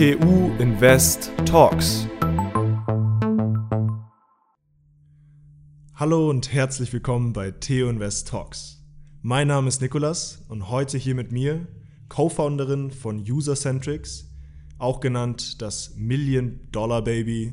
TU 0.00 0.50
Invest 0.58 1.30
Talks. 1.44 2.06
Hallo 5.94 6.30
und 6.30 6.50
herzlich 6.54 6.90
willkommen 6.94 7.34
bei 7.34 7.50
TU 7.50 7.86
Invest 7.86 8.26
Talks. 8.28 8.82
Mein 9.20 9.48
Name 9.48 9.68
ist 9.68 9.82
Nikolas 9.82 10.42
und 10.48 10.70
heute 10.70 10.96
hier 10.96 11.14
mit 11.14 11.32
mir 11.32 11.68
Co-Founderin 12.08 12.90
von 12.90 13.18
Usercentrics, 13.18 14.26
auch 14.78 15.00
genannt 15.00 15.60
das 15.60 15.94
Million 15.96 16.60
Dollar 16.72 17.04
Baby, 17.04 17.52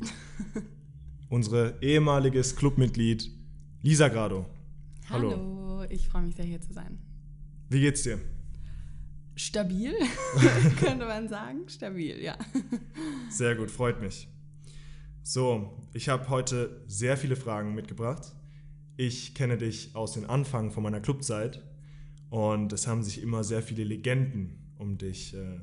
unsere 1.28 1.74
ehemaliges 1.82 2.56
Clubmitglied 2.56 3.30
Lisa 3.82 4.08
Grado. 4.08 4.46
Hallo. 5.10 5.32
Hallo, 5.32 5.84
ich 5.90 6.08
freue 6.08 6.22
mich 6.22 6.36
sehr 6.36 6.46
hier 6.46 6.62
zu 6.62 6.72
sein. 6.72 6.98
Wie 7.68 7.80
geht's 7.80 8.04
dir? 8.04 8.18
Stabil, 9.38 9.94
könnte 10.80 11.06
man 11.06 11.28
sagen. 11.28 11.68
Stabil, 11.68 12.20
ja. 12.20 12.36
Sehr 13.30 13.54
gut, 13.54 13.70
freut 13.70 14.00
mich. 14.00 14.28
So, 15.22 15.86
ich 15.92 16.08
habe 16.08 16.28
heute 16.28 16.82
sehr 16.88 17.16
viele 17.16 17.36
Fragen 17.36 17.74
mitgebracht. 17.74 18.34
Ich 18.96 19.34
kenne 19.34 19.56
dich 19.56 19.94
aus 19.94 20.12
den 20.12 20.26
Anfängen 20.26 20.72
von 20.72 20.82
meiner 20.82 21.00
Clubzeit 21.00 21.62
und 22.30 22.72
es 22.72 22.88
haben 22.88 23.04
sich 23.04 23.22
immer 23.22 23.44
sehr 23.44 23.62
viele 23.62 23.84
Legenden 23.84 24.74
um 24.76 24.98
dich 24.98 25.34
äh, 25.34 25.60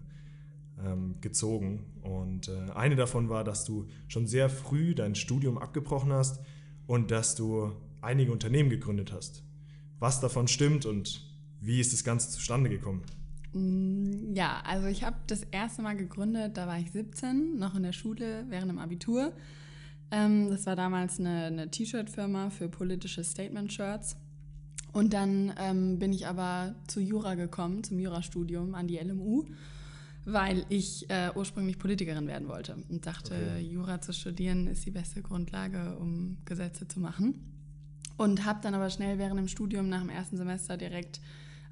ähm, 0.82 1.20
gezogen. 1.20 1.86
Und 2.02 2.48
äh, 2.48 2.72
eine 2.76 2.96
davon 2.96 3.28
war, 3.28 3.44
dass 3.44 3.66
du 3.66 3.88
schon 4.08 4.26
sehr 4.26 4.50
früh 4.50 4.96
dein 4.96 5.16
Studium 5.16 5.58
abgebrochen 5.58 6.14
hast 6.14 6.40
und 6.88 7.12
dass 7.12 7.36
du 7.36 7.74
einige 8.02 8.32
Unternehmen 8.32 8.70
gegründet 8.70 9.12
hast. 9.12 9.44
Was 10.00 10.22
davon 10.22 10.48
stimmt 10.48 10.86
und 10.86 11.30
wie 11.60 11.82
ist 11.82 11.92
das 11.92 12.06
Ganze 12.06 12.30
zustande 12.30 12.70
gekommen? 12.70 13.04
Mm, 13.56 14.34
ja, 14.36 14.62
also 14.66 14.88
ich 14.88 15.04
habe 15.04 15.16
das 15.28 15.44
erste 15.44 15.82
Mal 15.82 15.96
gegründet, 15.96 16.58
da 16.58 16.68
war 16.68 16.78
ich 16.78 16.92
17, 16.92 17.58
noch 17.58 17.74
in 17.76 17.84
der 17.84 17.94
Schule, 17.94 18.46
während 18.50 18.70
dem 18.70 18.80
Abitur. 18.80 19.32
Ähm, 20.12 20.50
das 20.50 20.66
war 20.66 20.76
damals 20.76 21.20
eine, 21.20 21.46
eine 21.46 21.72
T-Shirt-Firma 21.72 22.50
für 22.50 22.68
politische 22.68 23.24
Statement-Shirts. 23.24 24.18
Und 24.92 25.14
dann 25.14 25.54
ähm, 25.58 26.00
bin 26.00 26.12
ich 26.14 26.28
aber 26.28 26.76
zu 26.88 27.00
Jura 27.00 27.36
gekommen, 27.36 27.84
zum 27.84 28.00
Jurastudium 28.00 28.76
an 28.76 28.88
die 28.88 28.98
LMU, 28.98 29.46
weil 30.26 30.66
ich 30.70 31.10
äh, 31.10 31.32
ursprünglich 31.36 31.78
Politikerin 31.80 32.28
werden 32.28 32.48
wollte 32.48 32.76
und 32.90 33.06
dachte, 33.06 33.36
okay. 33.36 33.62
Jura 33.62 34.02
zu 34.02 34.14
studieren 34.14 34.68
ist 34.68 34.86
die 34.86 34.92
beste 34.92 35.22
Grundlage, 35.22 35.98
um 35.98 36.38
Gesetze 36.46 36.88
zu 36.88 37.00
machen. 37.00 37.36
Und 38.18 38.46
habe 38.46 38.60
dann 38.62 38.74
aber 38.74 38.90
schnell 38.90 39.18
während 39.18 39.38
dem 39.38 39.48
Studium 39.48 39.90
nach 39.90 40.00
dem 40.00 40.10
ersten 40.10 40.38
Semester 40.38 40.78
direkt 40.78 41.20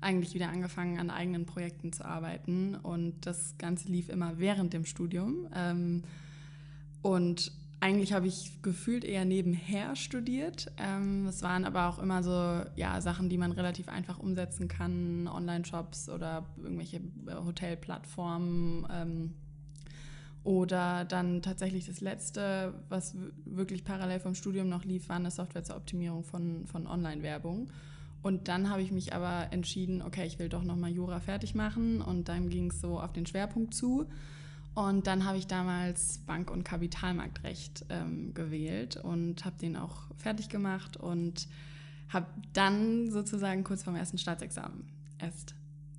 eigentlich 0.03 0.33
wieder 0.33 0.49
angefangen, 0.49 0.99
an 0.99 1.09
eigenen 1.09 1.45
Projekten 1.45 1.91
zu 1.93 2.05
arbeiten. 2.05 2.75
Und 2.75 3.25
das 3.25 3.55
Ganze 3.57 3.89
lief 3.89 4.09
immer 4.09 4.37
während 4.37 4.73
dem 4.73 4.85
Studium. 4.85 5.47
Ähm, 5.55 6.03
und 7.01 7.51
eigentlich 7.79 8.13
habe 8.13 8.27
ich 8.27 8.61
gefühlt 8.61 9.03
eher 9.03 9.25
nebenher 9.25 9.95
studiert. 9.95 10.71
Ähm, 10.77 11.27
es 11.27 11.41
waren 11.41 11.65
aber 11.65 11.89
auch 11.89 11.99
immer 11.99 12.23
so 12.23 12.63
ja, 12.77 13.01
Sachen, 13.01 13.27
die 13.27 13.37
man 13.37 13.51
relativ 13.51 13.89
einfach 13.89 14.19
umsetzen 14.19 14.69
kann, 14.69 15.27
Online-Shops 15.27 16.07
oder 16.09 16.45
irgendwelche 16.61 16.97
äh, 16.97 17.35
Hotelplattformen. 17.43 18.87
Ähm, 18.89 19.33
oder 20.45 21.05
dann 21.05 21.41
tatsächlich 21.41 21.85
das 21.85 22.01
letzte, 22.01 22.73
was 22.89 23.15
wirklich 23.45 23.83
parallel 23.83 24.19
vom 24.19 24.35
Studium 24.35 24.67
noch 24.69 24.83
lief, 24.83 25.09
war 25.09 25.15
eine 25.15 25.31
Software 25.31 25.63
zur 25.63 25.77
Optimierung 25.77 26.23
von, 26.23 26.65
von 26.65 26.87
Online-Werbung. 26.87 27.69
Und 28.23 28.47
dann 28.47 28.69
habe 28.69 28.81
ich 28.81 28.91
mich 28.91 29.13
aber 29.13 29.51
entschieden, 29.51 30.01
okay, 30.01 30.25
ich 30.25 30.39
will 30.39 30.49
doch 30.49 30.63
nochmal 30.63 30.89
Jura 30.89 31.19
fertig 31.19 31.53
machen. 31.53 32.01
Und 32.01 32.29
dann 32.29 32.49
ging 32.49 32.71
es 32.71 32.81
so 32.81 32.99
auf 32.99 33.13
den 33.13 33.25
Schwerpunkt 33.25 33.75
zu. 33.75 34.07
Und 34.73 35.05
dann 35.05 35.25
habe 35.25 35.37
ich 35.37 35.45
damals 35.45 36.19
Bank- 36.19 36.49
und 36.49 36.63
Kapitalmarktrecht 36.63 37.85
ähm, 37.89 38.33
gewählt 38.33 38.95
und 38.95 39.45
habe 39.45 39.57
den 39.59 39.75
auch 39.75 40.07
fertig 40.17 40.49
gemacht 40.49 40.97
und 40.97 41.47
habe 42.09 42.25
dann 42.53 43.11
sozusagen 43.11 43.63
kurz 43.63 43.83
vorm 43.83 43.95
ersten 43.95 44.17
Staatsexamen 44.17 44.85
erst 45.19 45.53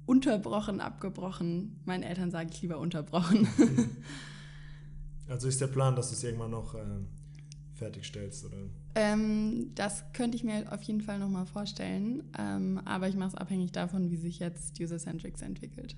unterbrochen, 0.07 0.81
abgebrochen. 0.81 1.79
Meinen 1.85 2.03
Eltern 2.03 2.31
sage 2.31 2.51
ich 2.53 2.63
lieber 2.63 2.79
unterbrochen. 2.79 3.47
Also 5.27 5.49
ist 5.49 5.61
der 5.61 5.69
Plan, 5.69 5.97
dass 5.97 6.11
du 6.11 6.17
es 6.17 6.23
irgendwann 6.23 6.51
noch 6.51 6.75
äh, 6.75 6.85
fertigstellst, 7.73 8.45
oder? 8.45 8.59
Ähm, 8.95 9.73
das 9.75 10.05
könnte 10.13 10.37
ich 10.37 10.45
mir 10.45 10.73
auf 10.73 10.83
jeden 10.83 11.01
Fall 11.01 11.19
nochmal 11.19 11.47
vorstellen, 11.47 12.23
ähm, 12.39 12.81
aber 12.85 13.09
ich 13.09 13.17
mache 13.17 13.31
es 13.31 13.35
abhängig 13.35 13.73
davon, 13.73 14.11
wie 14.11 14.17
sich 14.17 14.39
jetzt 14.39 14.81
User-Centrics 14.81 15.43
entwickelt. 15.43 15.97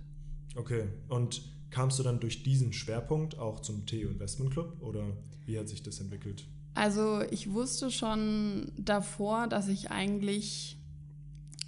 Okay, 0.54 0.84
und 1.08 1.42
kamst 1.70 1.98
du 1.98 2.02
dann 2.02 2.20
durch 2.20 2.42
diesen 2.42 2.72
Schwerpunkt 2.72 3.38
auch 3.38 3.60
zum 3.60 3.84
TU 3.84 4.08
Investment 4.08 4.50
Club 4.52 4.78
oder 4.80 5.04
wie 5.44 5.58
hat 5.58 5.68
sich 5.68 5.82
das 5.82 6.00
entwickelt? 6.00 6.46
Also 6.74 7.22
ich 7.30 7.52
wusste 7.52 7.90
schon 7.90 8.72
davor, 8.78 9.46
dass 9.46 9.68
ich 9.68 9.90
eigentlich 9.90 10.78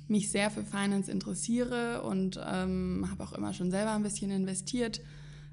mich 0.06 0.30
sehr 0.30 0.50
für 0.50 0.62
Finance 0.62 1.10
interessiere 1.10 2.02
und 2.02 2.40
ähm, 2.46 3.06
habe 3.10 3.22
auch 3.22 3.32
immer 3.32 3.52
schon 3.52 3.70
selber 3.70 3.92
ein 3.92 4.02
bisschen 4.02 4.30
investiert. 4.30 5.00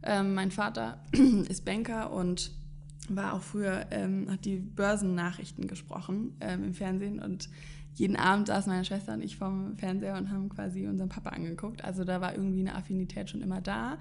Ähm, 0.04 0.34
mein 0.34 0.52
Vater 0.52 1.00
ist 1.50 1.66
Banker 1.66 2.12
und 2.12 2.52
war 3.10 3.34
auch 3.34 3.42
früher, 3.42 3.88
ähm, 3.92 4.28
hat 4.30 4.46
die 4.46 4.58
Börsennachrichten 4.58 5.68
gesprochen 5.68 6.36
ähm, 6.40 6.64
im 6.64 6.74
Fernsehen 6.74 7.20
und 7.20 7.50
jeden 7.96 8.18
Abend 8.18 8.48
saßen 8.48 8.72
meine 8.72 8.86
Schwester 8.86 9.14
und 9.14 9.22
ich 9.22 9.38
vorm 9.38 9.78
Fernseher 9.78 10.18
und 10.18 10.30
haben 10.30 10.50
quasi 10.50 10.88
unseren 10.88 11.10
Papa 11.10 11.30
angeguckt. 11.30 11.84
Also 11.84 12.04
da 12.04 12.20
war 12.20 12.34
irgendwie 12.36 12.60
eine 12.60 12.76
Affinität 12.76 13.30
schon 13.30 13.42
immer 13.42 13.62
da. 13.62 13.98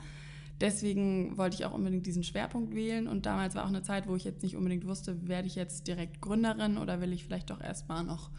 Deswegen 0.61 1.37
wollte 1.37 1.57
ich 1.57 1.65
auch 1.65 1.73
unbedingt 1.73 2.07
diesen 2.07 2.23
Schwerpunkt 2.23 2.75
wählen 2.75 3.09
und 3.09 3.27
damals 3.27 3.55
war 3.55 3.65
auch 3.65 3.69
eine 3.69 3.83
Zeit, 3.83 4.07
wo 4.07 4.15
ich 4.15 4.25
jetzt 4.25 4.43
nicht 4.43 4.57
unbedingt 4.57 4.87
wusste, 4.87 5.29
werde 5.29 5.47
ich 5.49 5.57
jetzt 5.57 5.87
direkt 5.89 6.21
Gründerin 6.21 6.79
oder 6.79 7.01
will 7.01 7.13
ich 7.13 7.25
vielleicht 7.25 7.51
doch 7.51 7.61
erstmal 7.61 8.05
noch 8.05 8.31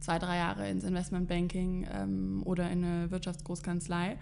zwei, 0.00 0.18
drei 0.18 0.36
Jahre 0.36 0.68
ins 0.68 0.84
Investmentbanking 0.84 1.86
ähm, 1.92 2.42
oder 2.44 2.70
in 2.70 2.84
eine 2.84 3.10
Wirtschaftsgroßkanzlei. 3.10 4.18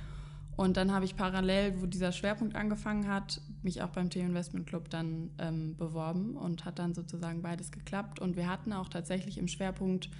Und 0.57 0.77
dann 0.77 0.93
habe 0.93 1.05
ich 1.05 1.17
parallel, 1.17 1.81
wo 1.81 1.87
dieser 1.87 2.13
Schwerpunkt 2.13 2.55
angefangen 2.55 3.09
hat, 3.09 3.41
mich 3.63 3.83
auch 3.83 3.89
beim 3.89 4.11
TU 4.11 4.21
Investment 4.21 4.67
Club 4.67 4.91
dann 4.91 5.31
ähm, 5.39 5.77
beworben 5.77 6.37
und 6.37 6.65
hat 6.65 6.79
dann 6.79 6.95
sozusagen 6.95 7.43
beides 7.43 7.73
geklappt. 7.73 8.21
Und 8.21 8.37
wir 8.37 8.49
hatten 8.49 8.73
auch 8.73 8.89
tatsächlich 8.89 9.39
im 9.39 9.49
Schwerpunkt 9.49 10.11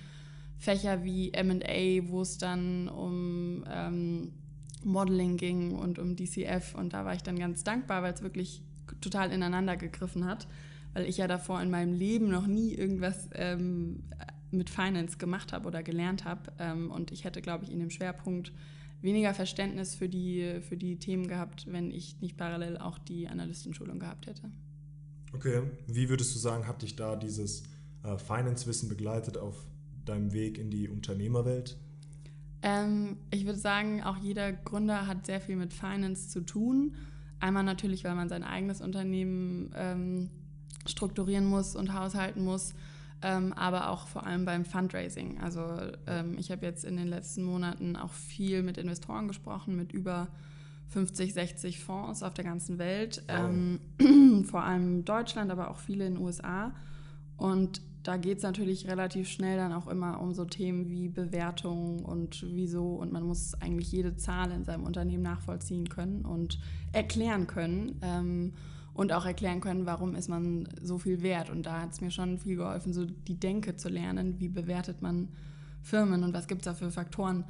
Fächer 0.59 1.05
wie 1.05 1.33
MA, 1.33 2.09
wo 2.09 2.23
es 2.23 2.39
dann 2.39 2.89
um 2.89 3.65
ähm, 3.71 4.33
Modeling 4.85 5.37
ging 5.37 5.73
und 5.73 5.99
um 5.99 6.17
DCF. 6.17 6.75
Und 6.75 6.93
da 6.95 7.05
war 7.05 7.15
ich 7.15 7.23
dann 7.23 7.39
ganz 7.39 7.65
dankbar, 7.65 8.03
weil 8.03 8.15
es 8.15 8.23
wirklich 8.23 8.63
total 9.01 9.33
ineinander 9.33 9.77
gegriffen 9.77 10.25
hat, 10.25 10.47
weil 10.95 11.07
ich 11.07 11.19
ja 11.19 11.27
davor 11.27 11.61
in 11.61 11.71
meinem 11.71 11.93
Leben 11.93 12.29
noch 12.29 12.47
nie 12.47 12.75
irgendwas 12.75 13.29
ähm, 13.35 14.05
mit 14.51 14.71
Finance 14.71 15.19
gemacht 15.19 15.53
habe 15.53 15.67
oder 15.67 15.83
gelernt 15.83 16.25
habe. 16.25 16.53
Ähm, 16.59 16.91
und 16.91 17.11
ich 17.11 17.25
hätte, 17.25 17.43
glaube 17.43 17.65
ich, 17.65 17.73
in 17.73 17.81
dem 17.81 17.91
Schwerpunkt 17.91 18.53
weniger 19.03 19.35
Verständnis 19.35 19.95
für 19.95 20.09
die, 20.09 20.61
für 20.61 20.77
die 20.77 20.99
Themen 20.99 21.29
gehabt, 21.29 21.67
wenn 21.71 21.91
ich 21.91 22.21
nicht 22.21 22.37
parallel 22.37 22.79
auch 22.79 22.99
die 22.99 23.29
Analystenschulung 23.29 23.99
gehabt 23.99 24.27
hätte. 24.27 24.51
Okay, 25.35 25.63
wie 25.87 26.09
würdest 26.09 26.35
du 26.35 26.39
sagen, 26.39 26.67
hat 26.67 26.83
dich 26.83 26.97
da 26.97 27.17
dieses 27.17 27.65
äh, 28.05 28.17
Finance-Wissen 28.17 28.89
begleitet 28.89 29.39
auf 29.39 29.67
deinem 30.05 30.33
Weg 30.33 30.59
in 30.59 30.71
die 30.71 30.89
Unternehmerwelt? 30.89 31.77
Ähm, 32.63 33.17
ich 33.31 33.45
würde 33.45 33.59
sagen, 33.59 34.03
auch 34.03 34.17
jeder 34.19 34.53
Gründer 34.53 35.07
hat 35.07 35.27
sehr 35.27 35.41
viel 35.41 35.57
mit 35.57 35.73
Finance 35.73 36.29
zu 36.29 36.43
tun. 36.43 36.95
Einmal 37.41 37.65
natürlich, 37.65 38.05
weil 38.05 38.15
man 38.15 38.29
sein 38.29 38.45
eigenes 38.45 38.81
Unternehmen 38.81 39.73
ähm, 39.75 40.31
strukturieren 40.87 41.45
muss 41.45 41.75
und 41.75 41.93
haushalten 41.93 42.45
muss 42.45 42.75
ähm, 43.23 43.53
aber 43.53 43.91
auch 43.91 44.09
vor 44.09 44.27
allem 44.27 44.45
beim 44.45 44.65
Fundraising. 44.65 45.41
Also 45.41 45.65
ähm, 46.07 46.37
ich 46.39 46.51
habe 46.51 46.67
jetzt 46.67 46.85
in 46.85 46.97
den 46.97 47.09
letzten 47.09 47.43
Monaten 47.43 47.97
auch 47.97 48.13
viel 48.13 48.63
mit 48.63 48.79
Investoren 48.79 49.29
gesprochen, 49.29 49.77
mit 49.77 49.93
über 49.93 50.29
50, 50.89 51.33
60 51.33 51.83
Fonds 51.83 52.23
auf 52.23 52.35
der 52.35 52.45
ganzen 52.45 52.79
Welt, 52.79 53.23
ähm, 53.29 53.81
vor 54.45 54.63
allem 54.63 55.05
Deutschland, 55.05 55.51
aber 55.51 55.71
auch 55.71 55.79
viele 55.79 56.07
in 56.07 56.15
den 56.15 56.23
USA. 56.23 56.75
Und 57.37 57.81
da 58.03 58.17
geht 58.17 58.39
es 58.39 58.43
natürlich 58.43 58.89
relativ 58.89 59.29
schnell 59.29 59.57
dann 59.57 59.73
auch 59.73 59.87
immer 59.87 60.21
um 60.21 60.35
so 60.35 60.45
Themen 60.45 60.91
wie 60.91 61.09
Bewertung 61.09 62.05
und 62.05 62.45
wieso. 62.53 62.95
Und 62.95 63.13
man 63.13 63.23
muss 63.23 63.55
eigentlich 63.61 63.93
jede 63.93 64.17
Zahl 64.17 64.51
in 64.51 64.65
seinem 64.65 64.85
Unternehmen 64.85 65.23
nachvollziehen 65.23 65.89
können 65.89 66.25
und 66.25 66.59
erklären 66.93 67.47
können. 67.47 68.53
Und 68.95 69.13
auch 69.13 69.25
erklären 69.25 69.61
können, 69.61 69.87
warum 69.87 70.15
ist 70.15 70.29
man 70.29 70.69
so 70.83 70.99
viel 70.99 71.23
wert. 71.23 71.49
Und 71.49 71.65
da 71.65 71.81
hat 71.81 71.93
es 71.93 72.01
mir 72.01 72.11
schon 72.11 72.39
viel 72.39 72.57
geholfen, 72.57 72.93
so 72.93 73.07
die 73.07 73.41
Denke 73.41 73.77
zu 73.77 73.89
lernen, 73.89 74.39
wie 74.39 74.49
bewertet 74.49 75.01
man 75.01 75.29
Firmen 75.81 76.23
und 76.23 76.35
was 76.35 76.47
gibt 76.47 76.63
es 76.63 76.65
da 76.67 76.75
für 76.75 76.91
Faktoren, 76.91 77.45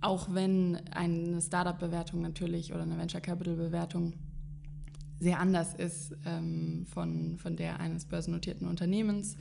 auch 0.00 0.32
wenn 0.32 0.76
eine 0.92 1.40
Startup-Bewertung 1.40 2.22
natürlich 2.22 2.72
oder 2.72 2.82
eine 2.82 2.98
Venture 2.98 3.20
Capital-Bewertung 3.20 4.14
sehr 5.18 5.40
anders 5.40 5.74
ist 5.74 6.14
ähm, 6.24 6.86
von, 6.86 7.38
von 7.38 7.56
der 7.56 7.80
eines 7.80 8.04
börsennotierten 8.04 8.68
Unternehmens. 8.68 9.36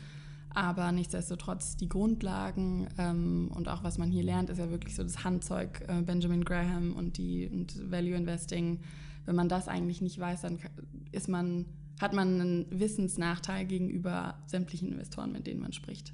Aber 0.50 0.94
nichtsdestotrotz 0.94 1.75
die 1.75 1.89
Grundlagen 1.89 2.88
ähm, 2.97 3.51
und 3.53 3.68
auch 3.68 3.83
was 3.83 3.97
man 3.97 4.09
hier 4.09 4.24
lernt, 4.24 4.50
ist 4.50 4.57
ja 4.57 4.69
wirklich 4.69 4.95
so 4.95 5.03
das 5.03 5.25
Handzeug 5.25 5.83
äh, 5.88 6.01
Benjamin 6.01 6.45
Graham 6.45 6.94
und 6.94 7.18
die 7.18 7.50
und 7.50 7.92
Value 7.92 8.15
Investing 8.15 8.80
wenn 9.25 9.36
man 9.36 9.50
das 9.50 9.68
eigentlich 9.68 10.01
nicht 10.01 10.19
weiß, 10.19 10.42
dann 10.42 10.60
ist 11.12 11.27
man, 11.27 11.66
hat 12.00 12.13
man 12.13 12.39
einen 12.39 12.66
Wissensnachteil 12.69 13.66
gegenüber 13.66 14.36
sämtlichen 14.48 14.92
Investoren, 14.92 15.31
mit 15.31 15.48
denen 15.48 15.62
man 15.62 15.74
spricht. 15.74 16.13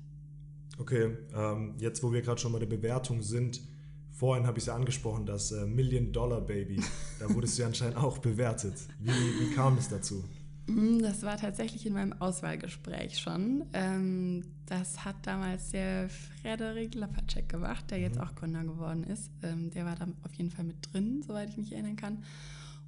Okay, 0.78 1.18
ähm, 1.36 1.76
jetzt 1.78 2.02
wo 2.02 2.12
wir 2.12 2.22
gerade 2.22 2.40
schon 2.40 2.54
bei 2.54 2.60
der 2.60 2.66
Bewertung 2.66 3.22
sind, 3.22 3.62
vorhin 4.10 4.46
habe 4.48 4.58
ich 4.58 4.64
es 4.64 4.68
ja 4.68 4.76
angesprochen, 4.76 5.26
das 5.26 5.52
äh, 5.52 5.66
Million 5.66 6.12
Dollar 6.12 6.42
Baby, 6.42 6.82
da 7.20 7.34
wurdest 7.34 7.58
du 7.58 7.62
ja 7.62 7.68
anscheinend 7.68 7.98
auch 7.98 8.18
bewertet. 8.18 8.76
Wie, 9.00 9.12
wie 9.12 9.54
kam 9.54 9.78
es 9.78 9.90
dazu? 9.90 10.24
Mm, 10.68 11.00
das 11.00 11.24
war 11.24 11.38
tatsächlich 11.38 11.86
in 11.86 11.94
meinem 11.94 12.14
Auswahlgespräch 12.14 13.20
schon. 13.20 13.66
Ähm, 13.74 14.44
das 14.66 15.04
hat 15.06 15.16
damals 15.24 15.72
der 15.72 16.10
Frederik 16.10 16.96
Lapacek 16.96 17.50
gemacht, 17.50 17.92
der 17.92 18.00
jetzt 18.00 18.18
mhm. 18.18 18.22
auch 18.22 18.36
Gründer 18.36 18.64
geworden 18.64 19.04
ist. 19.04 19.32
Ähm, 19.44 19.70
der 19.72 19.86
war 19.86 19.96
da 19.96 20.08
auf 20.24 20.34
jeden 20.34 20.52
Fall 20.52 20.66
mit 20.66 20.78
drin, 20.92 21.24
soweit 21.26 21.50
ich 21.50 21.58
mich 21.58 21.74
erinnern 21.74 21.96
kann. 21.96 22.24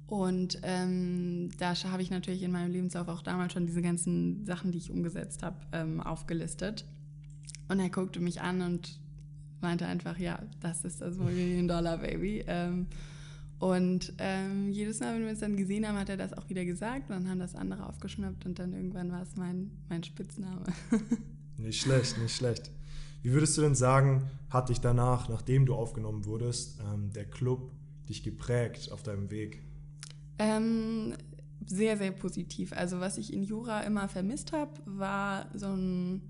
Und 0.06 0.58
ähm, 0.62 1.50
da 1.58 1.74
habe 1.84 2.02
ich 2.02 2.10
natürlich 2.10 2.42
in 2.42 2.52
meinem 2.52 2.70
Lebenslauf 2.70 3.08
auch 3.08 3.22
damals 3.22 3.52
schon 3.52 3.66
diese 3.66 3.82
ganzen 3.82 4.44
Sachen, 4.44 4.70
die 4.70 4.78
ich 4.78 4.90
umgesetzt 4.90 5.42
habe, 5.42 5.56
ähm, 5.72 6.00
aufgelistet. 6.00 6.84
Und 7.68 7.80
er 7.80 7.88
guckte 7.88 8.20
mich 8.20 8.42
an 8.42 8.60
und 8.60 9.00
meinte 9.62 9.86
einfach, 9.86 10.18
ja, 10.18 10.42
das 10.60 10.84
ist 10.84 11.00
das 11.00 11.16
Million-Dollar-Baby. 11.16 12.44
Ähm, 12.46 12.86
und 13.58 14.12
ähm, 14.18 14.70
jedes 14.70 15.00
Mal, 15.00 15.14
wenn 15.14 15.22
wir 15.22 15.30
uns 15.30 15.40
dann 15.40 15.56
gesehen 15.56 15.88
haben, 15.88 15.96
hat 15.96 16.10
er 16.10 16.18
das 16.18 16.34
auch 16.34 16.48
wieder 16.50 16.66
gesagt 16.66 17.08
und 17.08 17.16
dann 17.16 17.30
haben 17.30 17.38
das 17.38 17.54
andere 17.54 17.86
aufgeschnappt 17.86 18.44
und 18.44 18.58
dann 18.58 18.74
irgendwann 18.74 19.10
war 19.10 19.22
es 19.22 19.36
mein, 19.36 19.70
mein 19.88 20.04
Spitzname. 20.04 20.64
nicht 21.56 21.80
schlecht, 21.80 22.18
nicht 22.18 22.36
schlecht. 22.36 22.70
Wie 23.22 23.32
würdest 23.32 23.56
du 23.56 23.62
denn 23.62 23.74
sagen, 23.74 24.28
hat 24.50 24.68
dich 24.68 24.80
danach, 24.80 25.30
nachdem 25.30 25.64
du 25.64 25.74
aufgenommen 25.74 26.26
wurdest, 26.26 26.78
ähm, 26.80 27.10
der 27.14 27.24
Club 27.24 27.72
dich 28.06 28.22
geprägt 28.22 28.92
auf 28.92 29.02
deinem 29.02 29.30
Weg? 29.30 29.62
Ähm, 30.38 31.14
sehr, 31.66 31.96
sehr 31.96 32.10
positiv. 32.12 32.72
Also 32.72 33.00
was 33.00 33.18
ich 33.18 33.32
in 33.32 33.42
Jura 33.42 33.80
immer 33.80 34.08
vermisst 34.08 34.52
habe, 34.52 34.72
war 34.84 35.46
so 35.54 35.68
ein 35.68 36.22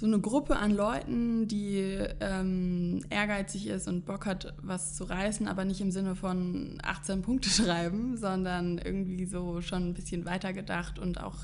so 0.00 0.06
eine 0.06 0.18
Gruppe 0.18 0.56
an 0.56 0.70
Leuten, 0.70 1.46
die 1.46 1.76
ähm, 2.20 3.04
ehrgeizig 3.10 3.66
ist 3.66 3.86
und 3.86 4.06
Bock 4.06 4.24
hat, 4.24 4.54
was 4.62 4.94
zu 4.94 5.04
reißen, 5.04 5.46
aber 5.46 5.66
nicht 5.66 5.82
im 5.82 5.90
Sinne 5.90 6.16
von 6.16 6.78
18 6.82 7.20
Punkte 7.20 7.50
schreiben, 7.50 8.16
sondern 8.16 8.78
irgendwie 8.78 9.26
so 9.26 9.60
schon 9.60 9.90
ein 9.90 9.94
bisschen 9.94 10.24
weiter 10.24 10.54
gedacht 10.54 10.98
und 10.98 11.20
auch 11.20 11.36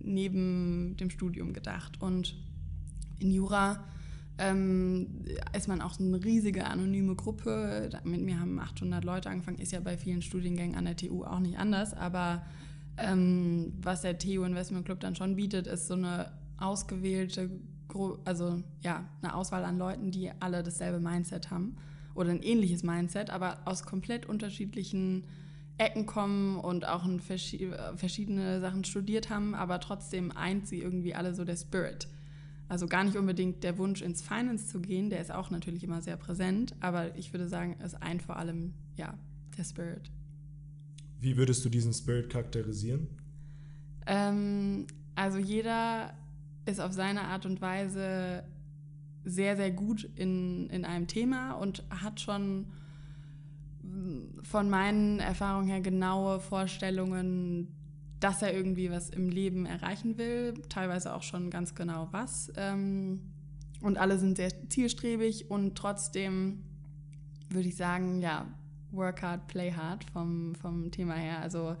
neben 0.00 0.96
dem 0.96 1.10
Studium 1.10 1.52
gedacht. 1.54 2.00
Und 2.00 2.36
in 3.18 3.32
Jura 3.32 3.82
ähm, 4.38 5.24
ist 5.56 5.68
man 5.68 5.80
auch 5.80 5.98
eine 5.98 6.22
riesige 6.24 6.66
anonyme 6.66 7.14
Gruppe. 7.14 7.90
Mit 8.04 8.20
mir 8.20 8.40
haben 8.40 8.58
800 8.58 9.04
Leute 9.04 9.30
angefangen, 9.30 9.58
ist 9.58 9.72
ja 9.72 9.80
bei 9.80 9.96
vielen 9.96 10.22
Studiengängen 10.22 10.76
an 10.76 10.84
der 10.86 10.96
TU 10.96 11.24
auch 11.24 11.40
nicht 11.40 11.58
anders, 11.58 11.94
aber 11.94 12.44
ähm, 12.96 13.72
was 13.80 14.02
der 14.02 14.18
TU 14.18 14.44
Investment 14.44 14.84
Club 14.84 15.00
dann 15.00 15.16
schon 15.16 15.36
bietet, 15.36 15.66
ist 15.66 15.88
so 15.88 15.94
eine 15.94 16.32
ausgewählte 16.58 17.50
also 18.24 18.62
ja, 18.82 19.04
eine 19.22 19.34
Auswahl 19.34 19.64
an 19.64 19.78
Leuten, 19.78 20.10
die 20.10 20.30
alle 20.40 20.62
dasselbe 20.62 20.98
Mindset 20.98 21.50
haben 21.50 21.76
oder 22.14 22.30
ein 22.30 22.42
ähnliches 22.42 22.82
Mindset, 22.82 23.30
aber 23.30 23.58
aus 23.64 23.84
komplett 23.84 24.26
unterschiedlichen 24.26 25.24
Ecken 25.78 26.06
kommen 26.06 26.56
und 26.56 26.86
auch 26.86 27.04
verschiedene 27.20 28.60
Sachen 28.60 28.84
studiert 28.84 29.30
haben, 29.30 29.54
aber 29.54 29.80
trotzdem 29.80 30.30
eint 30.36 30.68
sie 30.68 30.80
irgendwie 30.80 31.14
alle 31.14 31.34
so 31.34 31.44
der 31.44 31.56
Spirit. 31.56 32.06
Also 32.68 32.86
gar 32.86 33.04
nicht 33.04 33.16
unbedingt 33.16 33.62
der 33.62 33.76
Wunsch 33.78 34.00
ins 34.00 34.22
Finance 34.22 34.68
zu 34.68 34.80
gehen, 34.80 35.10
der 35.10 35.20
ist 35.20 35.30
auch 35.30 35.50
natürlich 35.50 35.84
immer 35.84 36.00
sehr 36.00 36.16
präsent, 36.16 36.74
aber 36.80 37.16
ich 37.16 37.32
würde 37.32 37.48
sagen, 37.48 37.76
es 37.82 37.94
eint 37.94 38.22
vor 38.22 38.36
allem 38.36 38.72
ja 38.96 39.18
der 39.56 39.64
Spirit. 39.64 40.10
Wie 41.20 41.36
würdest 41.36 41.64
du 41.64 41.68
diesen 41.68 41.92
Spirit 41.92 42.30
charakterisieren? 42.30 43.08
Ähm, 44.06 44.86
also 45.14 45.38
jeder 45.38 46.14
ist 46.66 46.80
auf 46.80 46.92
seine 46.92 47.22
Art 47.22 47.46
und 47.46 47.60
Weise 47.60 48.44
sehr, 49.24 49.56
sehr 49.56 49.70
gut 49.70 50.08
in, 50.16 50.68
in 50.70 50.84
einem 50.84 51.06
Thema 51.06 51.52
und 51.52 51.82
hat 51.90 52.20
schon 52.20 52.66
von 54.42 54.68
meinen 54.70 55.20
Erfahrungen 55.20 55.68
her 55.68 55.80
genaue 55.80 56.40
Vorstellungen, 56.40 57.68
dass 58.20 58.42
er 58.42 58.54
irgendwie 58.54 58.90
was 58.90 59.10
im 59.10 59.28
Leben 59.28 59.66
erreichen 59.66 60.18
will, 60.18 60.54
teilweise 60.68 61.14
auch 61.14 61.22
schon 61.22 61.50
ganz 61.50 61.74
genau 61.74 62.08
was. 62.10 62.52
Ähm, 62.56 63.20
und 63.80 63.98
alle 63.98 64.18
sind 64.18 64.36
sehr 64.36 64.50
zielstrebig 64.70 65.50
und 65.50 65.76
trotzdem 65.76 66.62
würde 67.50 67.68
ich 67.68 67.76
sagen, 67.76 68.22
ja, 68.22 68.46
work 68.90 69.22
hard, 69.22 69.46
play 69.46 69.72
hard 69.72 70.04
vom, 70.04 70.54
vom 70.54 70.90
Thema 70.90 71.14
her. 71.14 71.40
Also 71.40 71.76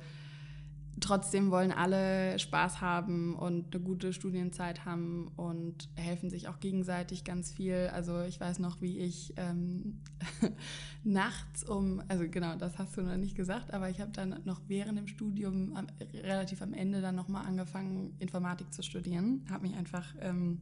trotzdem 1.00 1.50
wollen 1.50 1.72
alle 1.72 2.38
Spaß 2.38 2.80
haben 2.80 3.34
und 3.34 3.74
eine 3.74 3.84
gute 3.84 4.12
Studienzeit 4.12 4.84
haben 4.84 5.28
und 5.36 5.88
helfen 5.96 6.30
sich 6.30 6.48
auch 6.48 6.60
gegenseitig 6.60 7.24
ganz 7.24 7.50
viel. 7.50 7.90
Also 7.92 8.22
ich 8.22 8.40
weiß 8.40 8.58
noch, 8.58 8.80
wie 8.80 8.98
ich 8.98 9.34
ähm, 9.36 10.00
nachts 11.04 11.64
um, 11.64 12.02
also 12.08 12.24
genau, 12.28 12.56
das 12.56 12.78
hast 12.78 12.96
du 12.96 13.02
noch 13.02 13.16
nicht 13.16 13.36
gesagt, 13.36 13.72
aber 13.72 13.90
ich 13.90 14.00
habe 14.00 14.12
dann 14.12 14.40
noch 14.44 14.60
während 14.68 14.98
dem 14.98 15.08
Studium 15.08 15.74
am, 15.76 15.86
relativ 16.12 16.62
am 16.62 16.72
Ende 16.72 17.00
dann 17.00 17.16
nochmal 17.16 17.46
angefangen, 17.46 18.14
Informatik 18.18 18.72
zu 18.72 18.82
studieren. 18.82 19.44
Habe 19.50 19.66
mich 19.66 19.76
einfach 19.76 20.14
ähm, 20.20 20.60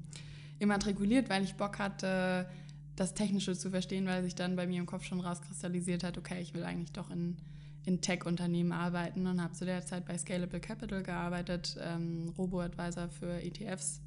immatrikuliert, 0.58 1.28
weil 1.28 1.44
ich 1.44 1.54
Bock 1.54 1.78
hatte, 1.78 2.48
das 2.96 3.14
Technische 3.14 3.56
zu 3.56 3.70
verstehen, 3.70 4.06
weil 4.06 4.22
sich 4.22 4.34
dann 4.34 4.56
bei 4.56 4.66
mir 4.66 4.78
im 4.78 4.86
Kopf 4.86 5.04
schon 5.04 5.20
rauskristallisiert 5.20 6.04
hat, 6.04 6.18
okay, 6.18 6.40
ich 6.40 6.54
will 6.54 6.64
eigentlich 6.64 6.92
doch 6.92 7.10
in 7.10 7.36
in 7.84 8.00
Tech-Unternehmen 8.00 8.72
arbeiten 8.72 9.26
und 9.26 9.42
habe 9.42 9.54
zu 9.54 9.64
der 9.64 9.84
Zeit 9.84 10.06
bei 10.06 10.16
Scalable 10.16 10.60
Capital 10.60 11.02
gearbeitet, 11.02 11.76
ähm, 11.80 12.32
Robo-Advisor 12.38 13.08
für 13.08 13.42
ETFs, 13.42 14.00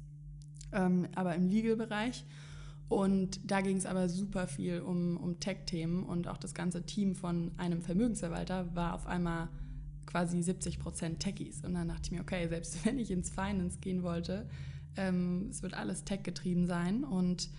ähm, 0.72 1.08
aber 1.14 1.34
im 1.34 1.48
Legal-Bereich. 1.48 2.24
Und 2.88 3.40
da 3.50 3.60
ging 3.60 3.76
es 3.76 3.86
aber 3.86 4.08
super 4.08 4.46
viel 4.46 4.80
um, 4.80 5.16
um 5.16 5.40
Tech-Themen 5.40 6.04
und 6.04 6.28
auch 6.28 6.36
das 6.36 6.54
ganze 6.54 6.84
Team 6.86 7.14
von 7.14 7.50
einem 7.56 7.82
Vermögensverwalter 7.82 8.74
war 8.74 8.94
auf 8.94 9.06
einmal 9.06 9.48
quasi 10.06 10.40
70 10.40 10.78
Prozent 10.78 11.20
Techies. 11.20 11.64
Und 11.64 11.74
dann 11.74 11.88
dachte 11.88 12.02
ich 12.04 12.10
mir, 12.12 12.20
okay, 12.20 12.46
selbst 12.48 12.84
wenn 12.86 12.98
ich 12.98 13.10
ins 13.10 13.30
Finance 13.30 13.78
gehen 13.80 14.02
wollte, 14.02 14.48
ähm, 14.96 15.48
es 15.50 15.62
wird 15.62 15.74
alles 15.74 16.04
Tech-getrieben 16.04 16.66
sein. 16.66 17.04
Und 17.04 17.50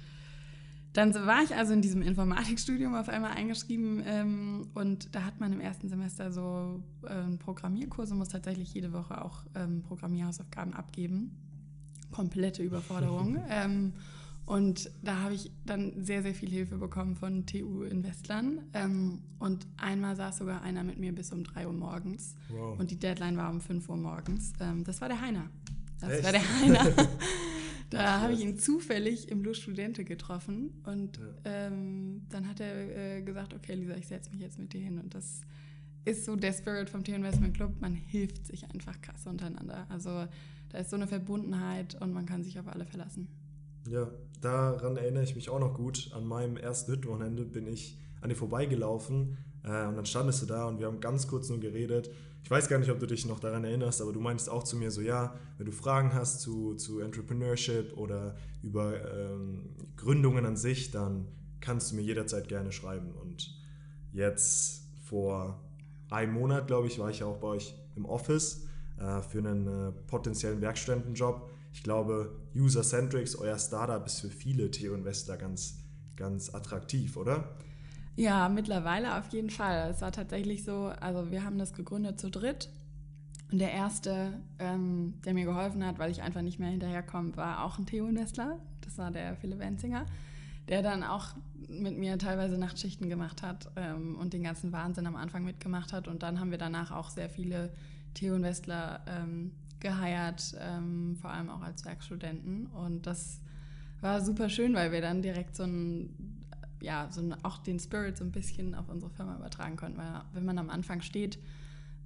dann 0.98 1.14
war 1.14 1.44
ich 1.44 1.54
also 1.56 1.74
in 1.74 1.84
diesem 1.84 2.02
Informatikstudium 2.02 2.96
auf 2.96 3.08
einmal 3.08 3.34
eingeschrieben 3.34 4.02
ähm, 4.04 4.68
und 4.74 5.14
da 5.14 5.26
hat 5.26 5.40
man 5.40 5.54
im 5.54 5.62
ersten 5.62 5.90
Semester 5.90 6.32
so 6.32 6.82
ähm, 7.08 7.38
Programmierkurse, 7.38 8.16
muss 8.16 8.30
tatsächlich 8.30 8.74
jede 8.74 8.92
Woche 8.94 9.24
auch 9.24 9.44
ähm, 9.54 9.84
Programmierhausaufgaben 9.84 10.74
abgeben. 10.74 11.38
Komplette 12.12 12.64
Überforderung. 12.64 13.38
ähm, 13.50 13.94
und 14.48 14.90
da 15.04 15.22
habe 15.22 15.36
ich 15.36 15.52
dann 15.68 16.04
sehr, 16.04 16.24
sehr 16.24 16.34
viel 16.34 16.50
Hilfe 16.50 16.78
bekommen 16.78 17.16
von 17.16 17.46
TU-Investlern. 17.46 18.62
Ähm, 18.74 19.20
und 19.38 19.68
einmal 19.78 20.16
saß 20.16 20.40
sogar 20.40 20.64
einer 20.64 20.84
mit 20.84 20.98
mir 20.98 21.14
bis 21.14 21.32
um 21.32 21.44
3 21.44 21.68
Uhr 21.68 21.74
morgens. 21.74 22.34
Wow. 22.50 22.80
Und 22.80 22.90
die 22.90 22.98
Deadline 22.98 23.38
war 23.38 23.52
um 23.52 23.62
5 23.62 23.88
Uhr 23.88 23.98
morgens. 23.98 24.54
Ähm, 24.60 24.84
das 24.84 25.00
war 25.00 25.10
der 25.10 25.22
Heiner. 25.22 25.48
Das 26.00 26.10
Echt? 26.10 26.24
war 26.24 26.32
der 26.32 26.60
Heiner. 26.60 26.86
Da 27.90 28.22
habe 28.22 28.34
ich 28.34 28.42
ihn 28.42 28.58
zufällig 28.58 29.30
im 29.30 29.44
Lust 29.44 29.62
Studente 29.62 30.04
getroffen 30.04 30.82
und 30.86 31.18
ja. 31.18 31.24
ähm, 31.46 32.26
dann 32.30 32.48
hat 32.48 32.60
er 32.60 33.18
äh, 33.18 33.22
gesagt, 33.22 33.54
okay 33.54 33.76
Lisa, 33.76 33.96
ich 33.96 34.08
setze 34.08 34.30
mich 34.32 34.42
jetzt 34.42 34.60
mit 34.60 34.74
dir 34.74 34.82
hin 34.82 35.00
und 35.00 35.16
das 35.16 35.42
ist 36.04 36.26
so 36.26 36.36
der 36.36 36.54
Spirit 36.54 36.90
vom 36.90 37.04
T-Investment 37.04 37.56
Club, 37.56 37.74
man 37.80 37.94
hilft 37.94 38.48
sich 38.48 38.64
einfach 38.66 39.00
krass 39.02 39.26
untereinander. 39.26 39.86
Also 39.90 40.26
da 40.70 40.78
ist 40.80 40.90
so 40.90 40.96
eine 40.96 41.08
Verbundenheit 41.08 42.02
und 42.02 42.14
man 42.14 42.26
kann 42.26 42.44
sich 42.44 42.60
auf 42.60 42.68
alle 42.68 42.86
verlassen. 42.86 43.28
Ja, 43.90 44.10
daran 44.42 44.98
erinnere 44.98 45.24
ich 45.24 45.36
mich 45.36 45.50
auch 45.50 45.60
noch 45.60 45.74
gut. 45.74 46.12
An 46.14 46.26
meinem 46.26 46.58
ersten 46.58 47.04
Wochenende 47.06 47.46
bin 47.46 47.68
ich 47.68 47.98
an 48.22 48.30
dir 48.30 48.36
vorbeigelaufen 48.36 49.38
und 49.68 49.96
dann 49.96 50.06
standest 50.06 50.42
du 50.42 50.46
da 50.46 50.66
und 50.66 50.80
wir 50.80 50.88
haben 50.88 51.00
ganz 51.00 51.28
kurz 51.28 51.50
nur 51.50 51.60
geredet 51.60 52.10
ich 52.48 52.52
weiß 52.52 52.70
gar 52.70 52.80
nicht, 52.80 52.90
ob 52.90 53.00
du 53.02 53.08
dich 53.08 53.26
noch 53.26 53.42
daran 53.42 53.66
erinnerst, 53.66 54.02
aber 54.02 54.14
du 54.14 54.22
meinst 54.22 54.50
auch 54.50 54.64
zu 54.64 54.78
mir 54.78 54.90
so, 54.90 55.02
ja, 55.02 55.36
wenn 55.58 55.66
du 55.66 55.74
Fragen 55.74 56.14
hast 56.14 56.40
zu, 56.40 56.76
zu 56.76 57.02
Entrepreneurship 57.02 57.98
oder 57.98 58.38
über 58.64 58.96
ähm, 59.14 59.76
Gründungen 59.98 60.46
an 60.46 60.56
sich, 60.56 60.92
dann 60.92 61.28
kannst 61.60 61.92
du 61.92 61.98
mir 61.98 62.04
jederzeit 62.04 62.48
gerne 62.48 62.72
schreiben. 62.72 63.12
Und 63.12 63.54
jetzt 64.14 64.84
vor 65.04 65.62
einem 66.10 66.36
Monat, 66.36 66.68
glaube 66.68 66.88
ich, 66.88 67.00
war 67.00 67.10
ich 67.10 67.22
auch 67.22 67.36
bei 67.36 67.48
euch 67.48 67.76
im 67.98 68.06
Office 68.06 68.66
äh, 68.98 69.22
für 69.22 69.40
einen 69.40 69.68
äh, 69.68 69.92
potenziellen 70.08 70.62
Werkstudentenjob. 70.62 71.50
Ich 71.74 71.84
glaube, 71.84 72.34
User-Centrics, 72.56 73.36
euer 73.36 73.60
Startup 73.60 74.06
ist 74.06 74.22
für 74.22 74.30
viele 74.30 74.72
Theo-Investor 74.72 75.36
ganz, 75.36 75.80
ganz 76.16 76.54
attraktiv, 76.54 77.18
oder? 77.18 77.58
Ja, 78.18 78.50
mittlerweile 78.50 79.16
auf 79.18 79.30
jeden 79.32 79.52
Fall. 79.52 79.92
Es 79.92 80.02
war 80.02 80.12
tatsächlich 80.12 80.64
so, 80.66 80.92
also 81.00 81.32
wir 81.32 81.44
haben 81.46 81.58
das 81.60 81.74
gegründet 81.74 82.20
zu 82.20 82.30
dritt. 82.32 82.70
Und 83.52 83.60
der 83.60 83.72
erste, 83.72 84.42
ähm, 84.60 85.14
der 85.24 85.34
mir 85.34 85.46
geholfen 85.46 85.86
hat, 85.86 86.00
weil 86.00 86.12
ich 86.12 86.22
einfach 86.24 86.42
nicht 86.42 86.60
mehr 86.60 86.70
hinterherkomme, 86.70 87.38
war 87.38 87.64
auch 87.64 87.78
ein 87.80 87.86
Theo-Nestler. 87.86 88.60
Das 88.82 88.98
war 88.98 89.12
der 89.12 89.36
Philipp 89.38 89.60
Wenzinger. 89.60 90.06
der 90.68 90.82
dann 90.82 91.04
auch 91.04 91.36
mit 91.70 91.98
mir 91.98 92.18
teilweise 92.18 92.58
Nachtschichten 92.58 93.10
gemacht 93.10 93.42
hat 93.44 93.70
ähm, 93.78 94.18
und 94.18 94.34
den 94.34 94.44
ganzen 94.44 94.72
Wahnsinn 94.74 95.08
am 95.08 95.16
Anfang 95.16 95.44
mitgemacht 95.46 95.94
hat. 95.94 96.08
Und 96.10 96.24
dann 96.24 96.40
haben 96.40 96.52
wir 96.52 96.58
danach 96.58 96.92
auch 96.92 97.10
sehr 97.10 97.30
viele 97.30 97.72
Theo-Investler 98.16 99.02
ähm, 99.08 99.52
geheiert, 99.80 100.56
ähm, 100.60 101.16
vor 101.22 101.32
allem 101.32 101.50
auch 101.50 101.62
als 101.62 101.86
Werkstudenten. 101.86 102.68
Und 102.68 103.06
das 103.08 103.40
war 104.02 104.22
super 104.22 104.50
schön, 104.50 104.74
weil 104.74 104.92
wir 104.92 105.02
dann 105.02 105.22
direkt 105.22 105.56
so 105.56 105.64
ein, 105.64 106.37
ja, 106.82 107.08
so 107.12 107.22
auch 107.44 107.58
den 107.60 107.80
Spirit 107.80 108.18
so 108.18 108.24
ein 108.24 108.32
bisschen 108.32 108.76
auf 108.76 108.90
unsere 108.90 109.12
Firma 109.12 109.36
übertragen 109.36 109.76
konnten. 109.76 109.98
Weil 109.98 110.22
wenn 110.34 110.46
man 110.46 110.58
am 110.58 110.70
Anfang 110.70 111.02
steht, 111.02 111.40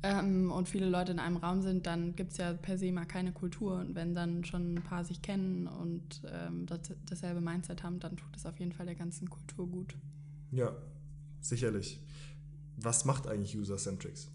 ähm, 0.03 0.51
und 0.51 0.67
viele 0.67 0.89
Leute 0.89 1.11
in 1.11 1.19
einem 1.19 1.37
Raum 1.37 1.61
sind, 1.61 1.85
dann 1.85 2.15
gibt 2.15 2.31
es 2.31 2.37
ja 2.37 2.53
per 2.53 2.77
se 2.77 2.91
mal 2.91 3.05
keine 3.05 3.31
Kultur. 3.31 3.79
Und 3.79 3.95
wenn 3.95 4.15
dann 4.15 4.43
schon 4.43 4.75
ein 4.75 4.83
paar 4.83 5.05
sich 5.05 5.21
kennen 5.21 5.67
und 5.67 6.21
ähm, 6.25 6.65
das, 6.65 6.79
dasselbe 7.05 7.41
Mindset 7.41 7.83
haben, 7.83 7.99
dann 7.99 8.17
tut 8.17 8.35
es 8.35 8.45
auf 8.45 8.59
jeden 8.59 8.71
Fall 8.71 8.87
der 8.87 8.95
ganzen 8.95 9.29
Kultur 9.29 9.67
gut. 9.67 9.95
Ja, 10.51 10.73
sicherlich. 11.39 11.99
Was 12.77 13.05
macht 13.05 13.27
eigentlich 13.27 13.55
User-Centrics? 13.55 14.29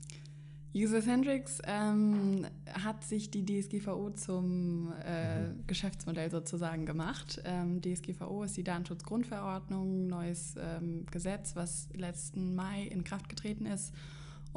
User-Centrics 0.76 1.62
ähm, 1.66 2.47
hat 2.71 3.02
sich 3.02 3.30
die 3.30 3.45
DSGVO 3.45 4.11
zum 4.11 4.92
äh, 5.04 5.40
mhm. 5.40 5.66
Geschäftsmodell 5.66 6.30
sozusagen 6.30 6.85
gemacht. 6.85 7.40
Ähm, 7.45 7.80
DSGVO 7.80 8.45
ist 8.45 8.56
die 8.56 8.64
Datenschutzgrundverordnung, 8.64 10.06
neues 10.06 10.54
ähm, 10.59 11.06
Gesetz, 11.11 11.56
was 11.56 11.88
letzten 11.95 12.54
Mai 12.54 12.83
in 12.83 13.04
Kraft 13.04 13.28
getreten 13.28 13.66
ist 13.66 13.92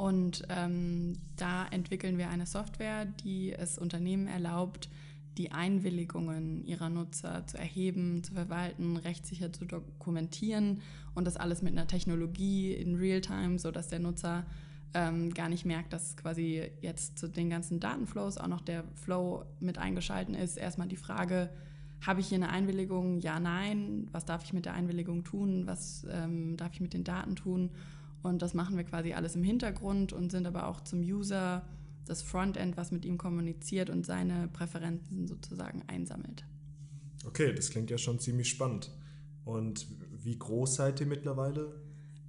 und 0.00 0.44
ähm, 0.48 1.18
da 1.36 1.66
entwickeln 1.66 2.16
wir 2.16 2.30
eine 2.30 2.46
Software, 2.46 3.04
die 3.04 3.52
es 3.52 3.76
Unternehmen 3.76 4.28
erlaubt, 4.28 4.88
die 5.36 5.52
Einwilligungen 5.52 6.64
ihrer 6.64 6.88
Nutzer 6.88 7.46
zu 7.46 7.58
erheben, 7.58 8.24
zu 8.24 8.32
verwalten, 8.32 8.96
rechtssicher 8.96 9.52
zu 9.52 9.66
dokumentieren 9.66 10.80
und 11.14 11.26
das 11.26 11.36
alles 11.36 11.60
mit 11.60 11.72
einer 11.72 11.86
Technologie 11.86 12.72
in 12.72 12.94
Realtime, 12.96 13.58
sodass 13.58 13.88
der 13.88 13.98
Nutzer 13.98 14.46
ähm, 14.94 15.32
gar 15.34 15.48
nicht 15.48 15.64
merkt, 15.64 15.92
dass 15.92 16.16
quasi 16.16 16.70
jetzt 16.80 17.18
zu 17.18 17.28
den 17.28 17.50
ganzen 17.50 17.80
Datenflows 17.80 18.38
auch 18.38 18.48
noch 18.48 18.60
der 18.60 18.84
Flow 18.94 19.44
mit 19.60 19.78
eingeschalten 19.78 20.34
ist. 20.34 20.56
Erstmal 20.56 20.88
die 20.88 20.96
Frage, 20.96 21.50
habe 22.00 22.20
ich 22.20 22.28
hier 22.28 22.36
eine 22.36 22.48
Einwilligung? 22.48 23.20
Ja, 23.20 23.38
nein. 23.38 24.08
Was 24.10 24.24
darf 24.24 24.44
ich 24.44 24.52
mit 24.52 24.64
der 24.64 24.74
Einwilligung 24.74 25.22
tun? 25.24 25.66
Was 25.66 26.06
ähm, 26.10 26.56
darf 26.56 26.72
ich 26.72 26.80
mit 26.80 26.94
den 26.94 27.04
Daten 27.04 27.36
tun? 27.36 27.70
Und 28.22 28.42
das 28.42 28.54
machen 28.54 28.76
wir 28.76 28.84
quasi 28.84 29.12
alles 29.12 29.36
im 29.36 29.42
Hintergrund 29.42 30.12
und 30.12 30.30
sind 30.30 30.46
aber 30.46 30.66
auch 30.66 30.80
zum 30.80 31.00
User 31.00 31.62
das 32.06 32.22
Frontend, 32.22 32.76
was 32.76 32.90
mit 32.90 33.04
ihm 33.04 33.18
kommuniziert 33.18 33.90
und 33.90 34.04
seine 34.04 34.48
Präferenzen 34.48 35.28
sozusagen 35.28 35.82
einsammelt. 35.86 36.44
Okay, 37.26 37.54
das 37.54 37.70
klingt 37.70 37.90
ja 37.90 37.98
schon 37.98 38.18
ziemlich 38.18 38.48
spannend. 38.48 38.90
Und 39.44 39.86
wie 40.22 40.38
groß 40.38 40.74
seid 40.76 41.00
ihr 41.00 41.06
mittlerweile? 41.06 41.80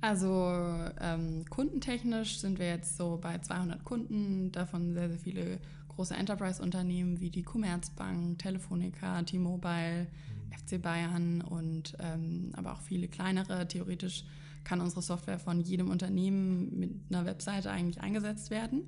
Also 0.01 0.51
ähm, 0.99 1.45
kundentechnisch 1.49 2.39
sind 2.39 2.57
wir 2.57 2.67
jetzt 2.67 2.97
so 2.97 3.19
bei 3.21 3.37
200 3.37 3.83
Kunden, 3.83 4.51
davon 4.51 4.93
sehr, 4.93 5.09
sehr 5.09 5.19
viele 5.19 5.59
große 5.89 6.15
Enterprise-Unternehmen 6.15 7.19
wie 7.19 7.29
die 7.29 7.43
Commerzbank, 7.43 8.39
Telefonica, 8.39 9.21
T-Mobile, 9.21 10.07
mhm. 10.07 10.57
FC 10.57 10.81
Bayern 10.81 11.41
und 11.41 11.95
ähm, 11.99 12.51
aber 12.55 12.73
auch 12.73 12.81
viele 12.81 13.07
kleinere. 13.07 13.67
Theoretisch 13.67 14.25
kann 14.63 14.81
unsere 14.81 15.03
Software 15.03 15.39
von 15.39 15.61
jedem 15.61 15.89
Unternehmen 15.91 16.79
mit 16.79 16.91
einer 17.09 17.25
Webseite 17.25 17.69
eigentlich 17.69 18.01
eingesetzt 18.01 18.49
werden. 18.49 18.83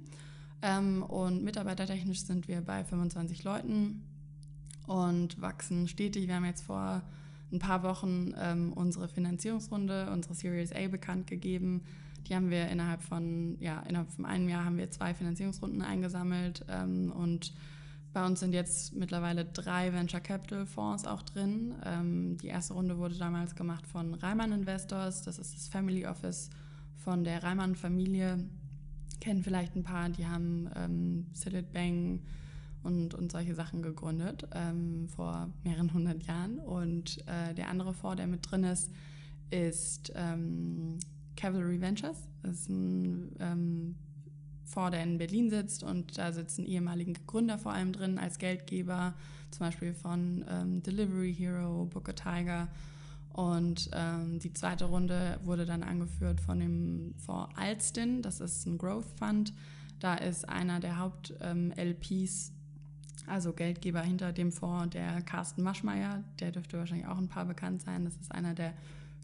Ähm, 0.64 1.04
und 1.04 1.44
mitarbeitertechnisch 1.44 2.22
sind 2.24 2.48
wir 2.48 2.62
bei 2.62 2.84
25 2.84 3.44
Leuten 3.44 4.02
und 4.88 5.40
wachsen 5.42 5.88
stetig. 5.88 6.28
Wir 6.28 6.36
haben 6.36 6.46
jetzt 6.46 6.64
vor 6.64 7.04
ein 7.54 7.60
paar 7.60 7.84
Wochen 7.84 8.34
ähm, 8.38 8.74
unsere 8.74 9.08
Finanzierungsrunde, 9.08 10.10
unsere 10.12 10.34
Series 10.34 10.74
A 10.74 10.88
bekannt 10.88 11.28
gegeben. 11.28 11.84
Die 12.28 12.36
haben 12.36 12.50
wir 12.50 12.68
innerhalb 12.70 13.02
von, 13.02 13.58
ja, 13.60 13.82
innerhalb 13.88 14.12
von 14.12 14.26
einem 14.26 14.50
Jahr 14.50 14.66
haben 14.66 14.78
wir 14.78 14.90
zwei 14.92 15.14
Finanzierungsrunden 15.14 15.82
eingesammelt 15.82 16.66
ähm, 16.70 17.12
und 17.12 17.54
bei 18.14 18.24
uns 18.26 18.40
sind 18.40 18.54
jetzt 18.54 18.94
mittlerweile 18.94 19.44
drei 19.44 19.92
Venture 19.92 20.20
Capital 20.20 20.68
Fonds 20.68 21.06
auch 21.06 21.24
drin. 21.24 21.74
Ähm, 21.84 22.38
die 22.38 22.48
erste 22.48 22.76
Runde 22.76 23.00
wurde 23.00 23.16
damals 23.16 23.56
gemacht 23.56 23.88
von 23.88 24.14
Reimann 24.14 24.52
Investors. 24.52 25.24
Das 25.24 25.40
ist 25.40 25.56
das 25.56 25.68
Family 25.68 26.06
Office 26.06 26.52
von 26.96 27.24
der 27.24 27.42
Reimann 27.42 27.76
Familie. 27.76 28.38
Kennen 29.20 29.44
vielleicht 29.44 29.76
ein 29.76 29.84
paar, 29.84 30.10
die 30.10 30.28
haben 30.28 30.70
ähm, 30.76 31.26
Silit 31.34 31.74
Bang 31.74 32.20
und, 32.84 33.14
und 33.14 33.32
solche 33.32 33.56
Sachen 33.56 33.82
gegründet 33.82 34.48
ähm, 34.54 35.08
vor 35.08 35.50
mehreren 35.64 35.94
hundert 35.94 36.24
Jahren. 36.24 36.60
Und 36.60 37.26
äh, 37.28 37.54
der 37.54 37.70
andere 37.70 37.94
Fonds, 37.94 38.18
der 38.18 38.28
mit 38.28 38.50
drin 38.50 38.64
ist, 38.64 38.92
ist 39.50 40.12
ähm, 40.16 41.00
Cavalry 41.36 41.80
Ventures. 41.80 42.28
Das 42.42 42.62
ist 42.62 42.70
ein 42.70 43.36
ähm, 43.40 43.96
Fonds, 44.66 44.92
der 44.92 45.04
in 45.04 45.18
Berlin 45.18 45.50
sitzt 45.50 45.84
und 45.84 46.18
da 46.18 46.32
sitzen 46.32 46.66
ehemalige 46.66 47.14
Gründer 47.28 47.58
vor 47.58 47.74
allem 47.74 47.94
drin 47.94 48.18
als 48.18 48.38
Geldgeber, 48.38 49.14
zum 49.52 49.68
Beispiel 49.68 49.94
von 49.94 50.44
ähm, 50.50 50.84
Delivery 50.84 51.34
Hero, 51.34 51.86
Booker 51.86 52.16
Tiger. 52.16 52.68
Und 53.34 53.90
ähm, 53.94 54.40
die 54.40 54.54
zweite 54.54 54.86
Runde 54.86 55.40
wurde 55.44 55.66
dann 55.66 55.84
angeführt 55.84 56.40
von 56.40 56.60
dem 56.60 57.16
Fonds 57.18 57.54
Alstin, 57.56 58.22
das 58.22 58.40
ist 58.40 58.68
ein 58.68 58.78
Growth 58.78 59.08
Fund. 59.18 59.54
Da 60.00 60.16
ist 60.16 60.50
einer 60.50 60.80
der 60.82 61.00
Haupt-LPs, 61.00 62.50
ähm, 62.50 62.56
also 63.28 63.54
Geldgeber 63.54 64.02
hinter 64.02 64.34
dem 64.34 64.52
Fonds, 64.52 64.92
der 64.92 65.22
Carsten 65.22 65.64
Maschmeyer, 65.64 66.24
der 66.40 66.52
dürfte 66.52 66.78
wahrscheinlich 66.78 67.08
auch 67.08 67.18
ein 67.18 67.30
paar 67.30 67.46
bekannt 67.46 67.82
sein. 67.82 68.06
Das 68.06 68.16
ist 68.16 68.32
einer 68.32 68.54
der 68.54 68.74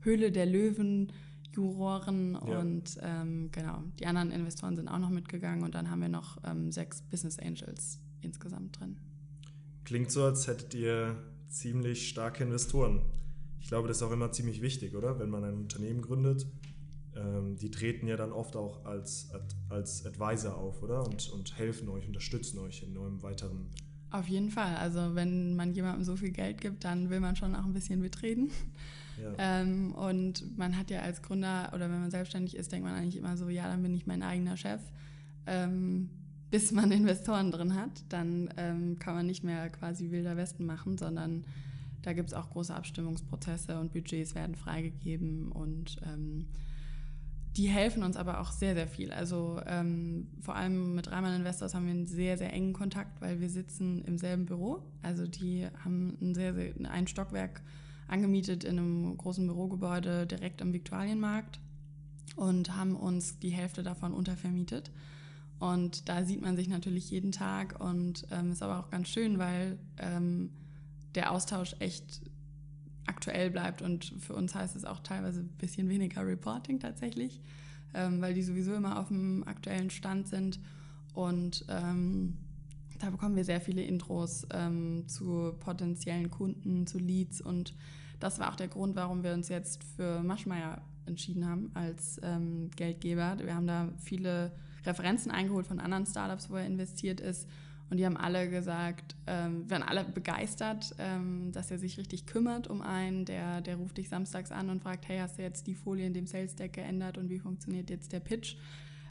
Höhle 0.02 0.32
der 0.32 0.46
Löwen 0.46 1.12
Juroren 1.52 2.34
ja. 2.34 2.60
und 2.60 2.98
ähm, 3.02 3.50
genau, 3.52 3.84
die 4.00 4.06
anderen 4.06 4.32
Investoren 4.32 4.76
sind 4.76 4.88
auch 4.88 5.00
noch 5.00 5.10
mitgegangen 5.10 5.64
und 5.64 5.76
dann 5.76 5.90
haben 5.90 6.02
wir 6.02 6.10
noch 6.10 6.38
ähm, 6.44 6.72
sechs 6.72 7.02
Business 7.02 7.40
Angels 7.40 8.00
insgesamt 8.22 8.80
drin. 8.80 8.98
Klingt 9.84 10.12
so, 10.12 10.24
als 10.24 10.48
hättet 10.48 10.74
ihr 10.76 11.16
ziemlich 11.48 12.08
starke 12.08 12.44
Investoren. 12.44 13.02
Ich 13.60 13.68
glaube, 13.68 13.88
das 13.88 13.98
ist 13.98 14.04
auch 14.04 14.12
immer 14.12 14.32
ziemlich 14.32 14.62
wichtig, 14.62 14.96
oder? 14.96 15.20
Wenn 15.20 15.30
man 15.30 15.44
ein 15.44 15.56
Unternehmen 15.56 16.02
gründet, 16.02 16.48
ähm, 17.16 17.58
die 17.58 17.72
treten 17.72 18.08
ja 18.08 18.16
dann 18.16 18.32
oft 18.32 18.56
auch 18.56 18.86
als, 18.86 19.32
als 19.70 20.06
Advisor 20.06 20.56
auf, 20.56 20.84
oder? 20.84 21.06
Und, 21.06 21.30
und 21.30 21.58
helfen 21.58 21.90
euch, 21.90 22.08
unterstützen 22.08 22.60
euch 22.60 22.84
in 22.84 22.98
eurem 22.98 23.22
weiteren. 23.24 23.70
Auf 24.12 24.28
jeden 24.28 24.50
Fall. 24.50 24.76
Also 24.76 25.16
wenn 25.16 25.56
man 25.56 25.74
jemandem 25.74 26.04
so 26.04 26.16
viel 26.16 26.32
Geld 26.32 26.60
gibt, 26.62 26.84
dann 26.84 27.10
will 27.10 27.20
man 27.20 27.36
schon 27.36 27.56
auch 27.56 27.66
ein 27.66 27.74
bisschen 27.74 28.02
mitreden. 28.02 28.50
Ähm, 29.38 29.94
und 29.94 30.58
man 30.58 30.78
hat 30.78 30.90
ja 30.90 31.02
als 31.02 31.22
Gründer 31.22 31.72
oder 31.74 31.90
wenn 31.90 32.00
man 32.00 32.12
selbstständig 32.12 32.56
ist, 32.56 32.72
denkt 32.72 32.88
man 32.88 32.96
eigentlich 32.96 33.18
immer 33.18 33.38
so, 33.38 33.50
ja, 33.50 33.68
dann 33.68 33.84
bin 33.84 33.94
ich 33.94 34.08
mein 34.08 34.24
eigener 34.24 34.58
Chef. 34.58 34.82
Ähm, 35.46 36.10
bis 36.52 36.72
man 36.72 36.92
Investoren 36.94 37.52
drin 37.52 37.76
hat, 37.76 37.92
dann 38.10 38.50
ähm, 38.58 38.98
kann 39.00 39.16
man 39.16 39.26
nicht 39.26 39.44
mehr 39.44 39.70
quasi 39.70 40.12
wilder 40.12 40.38
Westen 40.38 40.66
machen, 40.66 40.98
sondern 40.98 41.46
da 42.02 42.14
gibt 42.14 42.30
es 42.30 42.34
auch 42.34 42.50
große 42.50 42.74
Abstimmungsprozesse 42.74 43.80
und 43.80 43.92
Budgets 43.92 44.36
werden 44.36 44.56
freigegeben 44.56 45.52
und 45.52 45.98
ähm, 46.06 46.48
die 47.58 47.68
helfen 47.68 48.04
uns 48.04 48.16
aber 48.16 48.40
auch 48.40 48.52
sehr, 48.52 48.76
sehr 48.76 48.88
viel. 48.88 49.12
Also 49.12 49.60
ähm, 49.66 50.28
vor 50.42 50.56
allem 50.56 50.96
mit 50.96 51.12
Reimann 51.12 51.36
Investors 51.36 51.74
haben 51.74 51.86
wir 51.86 51.92
einen 51.92 52.06
sehr, 52.06 52.38
sehr 52.38 52.54
engen 52.54 52.74
Kontakt, 52.74 53.22
weil 53.22 53.40
wir 53.40 53.50
sitzen 53.50 54.04
im 54.06 54.18
selben 54.18 54.46
Büro. 54.46 54.84
Also 55.02 55.26
die 55.26 55.68
haben 55.84 56.18
ein 56.22 56.36
sehr, 56.36 56.54
sehr 56.54 56.74
ein 56.90 57.08
Stockwerk 57.08 57.62
angemietet 58.08 58.64
in 58.64 58.78
einem 58.78 59.18
großen 59.18 59.46
Bürogebäude 59.46 60.28
direkt 60.28 60.62
am 60.62 60.74
Viktualienmarkt 60.74 61.60
und 62.36 62.76
haben 62.76 62.96
uns 62.96 63.40
die 63.40 63.50
Hälfte 63.50 63.84
davon 63.84 64.14
untervermietet. 64.14 64.92
Und 65.60 66.08
da 66.08 66.24
sieht 66.24 66.42
man 66.42 66.56
sich 66.56 66.70
natürlich 66.70 67.10
jeden 67.12 67.32
Tag 67.32 67.80
und 67.82 68.26
ähm, 68.32 68.52
ist 68.52 68.64
aber 68.64 68.80
auch 68.80 68.90
ganz 68.90 69.10
schön, 69.10 69.40
weil 69.40 69.78
ähm, 69.98 70.52
der 71.16 71.32
Austausch 71.32 71.76
echt 71.80 72.22
aktuell 73.10 73.50
bleibt 73.50 73.82
und 73.82 74.14
für 74.20 74.34
uns 74.34 74.56
heißt 74.56 74.76
es 74.76 74.86
auch 74.86 75.00
teilweise 75.00 75.42
ein 75.42 75.50
bisschen 75.58 75.90
weniger 75.90 76.26
Reporting 76.26 76.80
tatsächlich, 76.80 77.42
ähm, 77.94 78.22
weil 78.22 78.34
die 78.34 78.44
sowieso 78.44 78.74
immer 78.74 79.00
auf 79.00 79.08
dem 79.08 79.44
aktuellen 79.48 79.90
Stand 79.90 80.28
sind 80.28 80.60
und 81.14 81.66
ähm, 81.68 82.38
da 83.00 83.10
bekommen 83.10 83.36
wir 83.36 83.46
sehr 83.46 83.62
viele 83.62 83.82
Intros 83.82 84.46
ähm, 84.54 85.08
zu 85.08 85.54
potenziellen 85.60 86.30
Kunden, 86.30 86.86
zu 86.86 87.00
Leads 87.00 87.42
und 87.42 87.74
das 88.20 88.40
war 88.40 88.52
auch 88.52 88.56
der 88.56 88.68
Grund, 88.68 88.96
warum 88.96 89.24
wir 89.24 89.34
uns 89.34 89.50
jetzt 89.50 89.84
für 89.96 90.22
Maschmeyer 90.22 90.82
entschieden 91.06 91.48
haben 91.48 91.72
als 91.74 92.20
ähm, 92.22 92.70
Geldgeber. 92.76 93.38
Wir 93.40 93.56
haben 93.56 93.68
da 93.68 93.90
viele 93.98 94.52
Referenzen 94.86 95.32
eingeholt 95.32 95.66
von 95.66 95.80
anderen 95.80 96.06
Startups, 96.06 96.50
wo 96.50 96.56
er 96.56 96.66
investiert 96.66 97.22
ist. 97.22 97.48
Und 97.90 97.98
die 97.98 98.06
haben 98.06 98.18
alle 98.18 98.50
gesagt, 98.50 99.16
ähm, 99.26 99.70
werden 99.70 99.84
alle 99.84 100.04
begeistert, 100.04 100.94
ähm, 101.00 101.52
dass 101.52 101.72
er 101.72 101.80
sich 101.80 101.98
richtig 101.98 102.28
kümmert 102.28 102.68
um 102.68 102.82
einen. 102.82 103.26
Der, 103.26 103.62
der 103.62 103.78
ruft 103.78 103.98
dich 103.98 104.10
samstags 104.10 104.52
an 104.52 104.70
und 104.70 104.82
fragt, 104.82 105.08
hey, 105.08 105.20
hast 105.20 105.40
du 105.40 105.42
jetzt 105.42 105.66
die 105.66 105.74
Folie 105.74 106.06
in 106.06 106.14
dem 106.14 106.28
Sales 106.28 106.56
Deck 106.56 106.74
geändert 106.74 107.18
und 107.18 107.30
wie 107.30 107.40
funktioniert 107.40 107.90
jetzt 107.90 108.14
der 108.14 108.20
Pitch? 108.20 108.58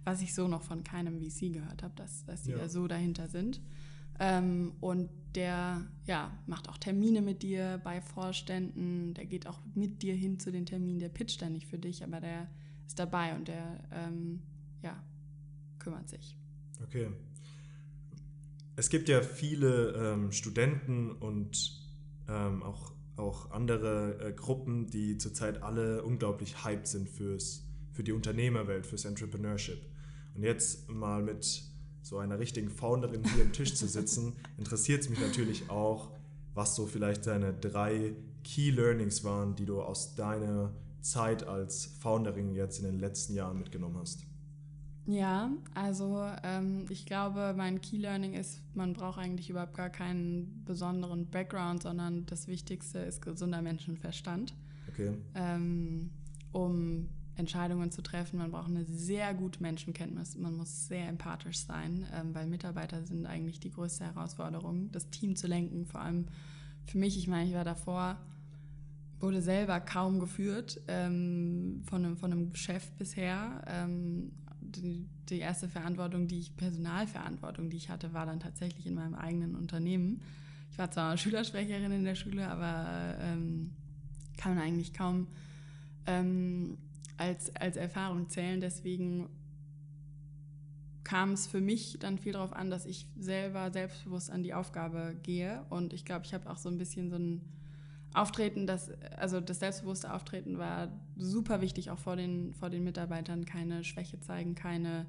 Was 0.04 0.22
ich 0.22 0.32
so 0.32 0.46
noch 0.46 0.62
von 0.62 0.84
keinem 0.84 1.18
VC 1.18 1.52
gehört 1.52 1.82
habe, 1.82 1.94
dass, 1.96 2.24
dass 2.24 2.44
die 2.44 2.52
ja. 2.52 2.58
da 2.58 2.68
so 2.68 2.86
dahinter 2.86 3.28
sind. 3.28 3.60
Ähm, 4.20 4.72
und 4.80 5.10
der 5.34 5.84
ja, 6.06 6.30
macht 6.46 6.68
auch 6.68 6.78
Termine 6.78 7.20
mit 7.20 7.42
dir 7.42 7.80
bei 7.84 8.00
Vorständen, 8.00 9.14
der 9.14 9.26
geht 9.26 9.46
auch 9.46 9.60
mit 9.74 10.02
dir 10.02 10.14
hin 10.14 10.38
zu 10.38 10.50
den 10.50 10.66
Terminen, 10.66 10.98
der 10.98 11.08
pitcht 11.08 11.42
dann 11.42 11.52
nicht 11.52 11.66
für 11.66 11.78
dich, 11.78 12.02
aber 12.02 12.20
der 12.20 12.48
ist 12.86 12.98
dabei 12.98 13.34
und 13.34 13.48
der 13.48 13.80
ähm, 13.92 14.42
ja, 14.82 14.96
kümmert 15.78 16.08
sich. 16.08 16.36
Okay. 16.82 17.08
Es 18.78 18.90
gibt 18.90 19.08
ja 19.08 19.22
viele 19.22 19.92
ähm, 19.96 20.30
Studenten 20.30 21.10
und 21.10 21.82
ähm, 22.28 22.62
auch, 22.62 22.92
auch 23.16 23.50
andere 23.50 24.20
äh, 24.20 24.32
Gruppen, 24.32 24.86
die 24.86 25.18
zurzeit 25.18 25.64
alle 25.64 26.04
unglaublich 26.04 26.64
hyped 26.64 26.86
sind 26.86 27.08
fürs, 27.08 27.64
für 27.90 28.04
die 28.04 28.12
Unternehmerwelt, 28.12 28.86
fürs 28.86 29.04
Entrepreneurship. 29.04 29.84
Und 30.36 30.44
jetzt 30.44 30.88
mal 30.88 31.24
mit 31.24 31.64
so 32.02 32.18
einer 32.18 32.38
richtigen 32.38 32.70
Founderin 32.70 33.24
hier 33.34 33.42
am 33.46 33.52
Tisch 33.52 33.74
zu 33.74 33.88
sitzen, 33.88 34.36
interessiert 34.58 35.00
es 35.00 35.10
mich 35.10 35.18
natürlich 35.18 35.68
auch, 35.70 36.12
was 36.54 36.76
so 36.76 36.86
vielleicht 36.86 37.26
deine 37.26 37.52
drei 37.52 38.14
Key 38.44 38.70
Learnings 38.70 39.24
waren, 39.24 39.56
die 39.56 39.66
du 39.66 39.82
aus 39.82 40.14
deiner 40.14 40.72
Zeit 41.00 41.42
als 41.42 41.96
Founderin 41.98 42.54
jetzt 42.54 42.78
in 42.78 42.84
den 42.84 43.00
letzten 43.00 43.34
Jahren 43.34 43.58
mitgenommen 43.58 43.96
hast. 43.98 44.20
Ja, 45.08 45.50
also 45.74 46.22
ähm, 46.42 46.84
ich 46.90 47.06
glaube, 47.06 47.54
mein 47.56 47.80
Key 47.80 47.96
Learning 47.96 48.34
ist, 48.34 48.60
man 48.74 48.92
braucht 48.92 49.18
eigentlich 49.18 49.48
überhaupt 49.48 49.72
gar 49.72 49.88
keinen 49.88 50.62
besonderen 50.66 51.30
Background, 51.30 51.82
sondern 51.82 52.26
das 52.26 52.46
Wichtigste 52.46 52.98
ist 52.98 53.22
gesunder 53.22 53.62
Menschenverstand. 53.62 54.52
Okay. 54.90 55.12
Ähm, 55.34 56.10
um 56.52 57.08
Entscheidungen 57.36 57.90
zu 57.90 58.02
treffen. 58.02 58.38
Man 58.38 58.50
braucht 58.50 58.68
eine 58.68 58.84
sehr 58.84 59.32
gute 59.32 59.62
Menschenkenntnis. 59.62 60.36
Man 60.36 60.56
muss 60.56 60.88
sehr 60.88 61.08
empathisch 61.08 61.60
sein, 61.60 62.04
ähm, 62.14 62.34
weil 62.34 62.46
Mitarbeiter 62.46 63.02
sind 63.04 63.24
eigentlich 63.24 63.60
die 63.60 63.70
größte 63.70 64.04
Herausforderung, 64.04 64.90
das 64.92 65.08
Team 65.08 65.36
zu 65.36 65.46
lenken. 65.46 65.86
Vor 65.86 66.02
allem 66.02 66.26
für 66.84 66.98
mich, 66.98 67.16
ich 67.16 67.28
meine, 67.28 67.48
ich 67.48 67.54
war 67.54 67.64
davor, 67.64 68.18
wurde 69.20 69.40
selber 69.40 69.80
kaum 69.80 70.20
geführt 70.20 70.82
ähm, 70.88 71.82
von, 71.86 72.04
einem, 72.04 72.16
von 72.18 72.32
einem 72.32 72.54
Chef 72.54 72.90
bisher. 72.98 73.62
Ähm, 73.66 74.32
die, 74.76 75.38
erste 75.38 75.68
Verantwortung, 75.68 76.28
die 76.28 76.38
ich, 76.38 76.56
Personalverantwortung, 76.56 77.70
die 77.70 77.76
ich 77.76 77.90
hatte, 77.90 78.12
war 78.12 78.26
dann 78.26 78.40
tatsächlich 78.40 78.86
in 78.86 78.94
meinem 78.94 79.14
eigenen 79.14 79.54
Unternehmen. 79.54 80.22
Ich 80.70 80.78
war 80.78 80.90
zwar 80.90 81.16
Schülersprecherin 81.18 81.92
in 81.92 82.04
der 82.04 82.14
Schule, 82.14 82.48
aber 82.48 83.16
ähm, 83.20 83.72
kann 84.36 84.58
eigentlich 84.58 84.92
kaum 84.92 85.26
ähm, 86.06 86.78
als, 87.16 87.54
als 87.56 87.76
Erfahrung 87.76 88.28
zählen. 88.28 88.60
Deswegen 88.60 89.28
kam 91.04 91.32
es 91.32 91.46
für 91.46 91.60
mich 91.60 91.98
dann 91.98 92.18
viel 92.18 92.32
darauf 92.32 92.52
an, 92.52 92.70
dass 92.70 92.84
ich 92.84 93.06
selber 93.18 93.70
selbstbewusst 93.70 94.30
an 94.30 94.42
die 94.42 94.54
Aufgabe 94.54 95.16
gehe. 95.22 95.64
Und 95.70 95.92
ich 95.92 96.04
glaube, 96.04 96.24
ich 96.26 96.34
habe 96.34 96.48
auch 96.50 96.58
so 96.58 96.68
ein 96.68 96.78
bisschen 96.78 97.10
so 97.10 97.16
ein 97.16 97.40
Auftreten, 98.14 98.66
das, 98.66 98.90
also 99.16 99.40
das 99.40 99.60
selbstbewusste 99.60 100.12
Auftreten 100.12 100.58
war 100.58 100.88
super 101.16 101.60
wichtig, 101.60 101.90
auch 101.90 101.98
vor 101.98 102.16
den, 102.16 102.54
vor 102.54 102.70
den 102.70 102.84
Mitarbeitern. 102.84 103.44
Keine 103.44 103.84
Schwäche 103.84 104.18
zeigen, 104.20 104.54
keine 104.54 105.06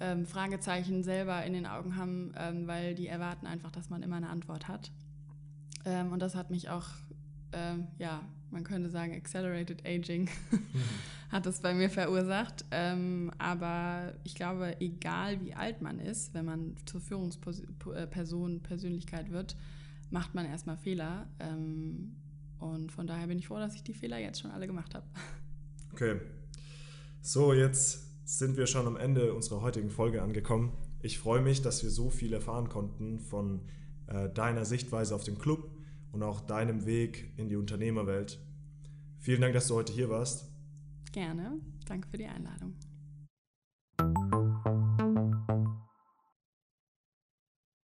ähm, 0.00 0.26
Fragezeichen 0.26 1.04
selber 1.04 1.44
in 1.44 1.52
den 1.52 1.66
Augen 1.66 1.96
haben, 1.96 2.32
ähm, 2.36 2.66
weil 2.66 2.94
die 2.94 3.06
erwarten 3.06 3.46
einfach, 3.46 3.70
dass 3.70 3.90
man 3.90 4.02
immer 4.02 4.16
eine 4.16 4.30
Antwort 4.30 4.68
hat. 4.68 4.90
Ähm, 5.84 6.12
und 6.12 6.20
das 6.20 6.34
hat 6.34 6.50
mich 6.50 6.70
auch, 6.70 6.86
ähm, 7.52 7.86
ja, 7.98 8.20
man 8.50 8.64
könnte 8.64 8.88
sagen, 8.88 9.12
Accelerated 9.14 9.84
Aging 9.86 10.30
hat 11.30 11.46
es 11.46 11.60
bei 11.60 11.74
mir 11.74 11.90
verursacht. 11.90 12.64
Ähm, 12.70 13.30
aber 13.38 14.14
ich 14.24 14.34
glaube, 14.34 14.80
egal 14.80 15.40
wie 15.42 15.54
alt 15.54 15.82
man 15.82 15.98
ist, 15.98 16.34
wenn 16.34 16.44
man 16.44 16.76
zur 16.86 17.00
Führungsperson, 17.00 18.60
Persönlichkeit 18.60 19.30
wird, 19.30 19.56
macht 20.14 20.34
man 20.34 20.46
erstmal 20.46 20.76
Fehler. 20.76 21.26
Ähm, 21.40 22.14
und 22.58 22.92
von 22.92 23.06
daher 23.06 23.26
bin 23.26 23.38
ich 23.38 23.48
froh, 23.48 23.58
dass 23.58 23.74
ich 23.74 23.82
die 23.82 23.92
Fehler 23.92 24.18
jetzt 24.18 24.40
schon 24.40 24.52
alle 24.52 24.66
gemacht 24.66 24.94
habe. 24.94 25.04
Okay. 25.92 26.20
So, 27.20 27.52
jetzt 27.52 28.26
sind 28.26 28.56
wir 28.56 28.66
schon 28.66 28.86
am 28.86 28.96
Ende 28.96 29.34
unserer 29.34 29.60
heutigen 29.60 29.90
Folge 29.90 30.22
angekommen. 30.22 30.72
Ich 31.02 31.18
freue 31.18 31.42
mich, 31.42 31.62
dass 31.62 31.82
wir 31.82 31.90
so 31.90 32.10
viel 32.10 32.32
erfahren 32.32 32.68
konnten 32.68 33.20
von 33.20 33.60
äh, 34.06 34.28
deiner 34.30 34.64
Sichtweise 34.64 35.14
auf 35.14 35.24
den 35.24 35.38
Club 35.38 35.70
und 36.12 36.22
auch 36.22 36.40
deinem 36.40 36.86
Weg 36.86 37.32
in 37.36 37.48
die 37.48 37.56
Unternehmerwelt. 37.56 38.40
Vielen 39.18 39.40
Dank, 39.40 39.54
dass 39.54 39.68
du 39.68 39.74
heute 39.74 39.92
hier 39.92 40.08
warst. 40.08 40.46
Gerne. 41.12 41.60
Danke 41.86 42.08
für 42.08 42.18
die 42.18 42.26
Einladung. 42.26 42.74